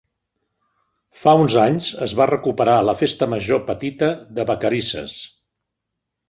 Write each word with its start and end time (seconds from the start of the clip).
Fa 1.23 1.33
uns 1.41 1.57
anys 1.63 1.89
es 2.05 2.15
va 2.21 2.27
recuperar 2.31 2.79
la 2.87 2.95
Festa 3.03 3.27
Major 3.35 3.61
petita 3.69 4.11
de 4.41 4.47
Vacarisses. 4.53 5.21